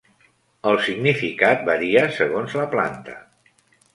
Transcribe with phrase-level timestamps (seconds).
[0.71, 3.21] El significat varia segons la planta.